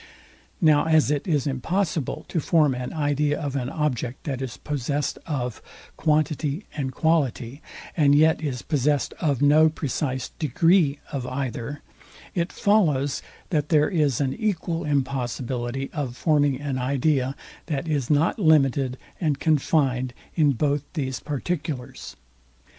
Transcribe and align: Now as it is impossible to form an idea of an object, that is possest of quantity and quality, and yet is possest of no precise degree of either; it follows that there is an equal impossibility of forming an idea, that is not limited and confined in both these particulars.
Now 0.61 0.85
as 0.87 1.11
it 1.11 1.27
is 1.27 1.45
impossible 1.45 2.25
to 2.27 2.39
form 2.39 2.73
an 2.73 2.91
idea 2.91 3.39
of 3.39 3.55
an 3.55 3.69
object, 3.69 4.23
that 4.23 4.41
is 4.41 4.57
possest 4.57 5.19
of 5.27 5.61
quantity 5.95 6.65
and 6.75 6.91
quality, 6.91 7.61
and 7.95 8.15
yet 8.15 8.41
is 8.41 8.63
possest 8.63 9.13
of 9.19 9.43
no 9.43 9.69
precise 9.69 10.29
degree 10.39 10.97
of 11.11 11.27
either; 11.27 11.83
it 12.33 12.51
follows 12.51 13.21
that 13.51 13.69
there 13.69 13.89
is 13.89 14.19
an 14.19 14.33
equal 14.33 14.85
impossibility 14.85 15.91
of 15.93 16.17
forming 16.17 16.59
an 16.59 16.79
idea, 16.79 17.35
that 17.67 17.87
is 17.87 18.09
not 18.09 18.39
limited 18.39 18.97
and 19.19 19.39
confined 19.39 20.15
in 20.33 20.53
both 20.53 20.81
these 20.93 21.19
particulars. 21.19 22.15